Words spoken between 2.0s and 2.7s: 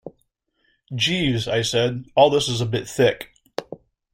"all this is a